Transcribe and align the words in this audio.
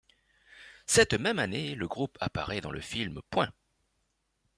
Cette 0.87 1.13
même 1.13 1.37
année, 1.37 1.75
le 1.75 1.87
groupe 1.87 2.17
apparaît 2.19 2.59
dans 2.59 2.71
le 2.71 2.81
film'. 2.81 3.21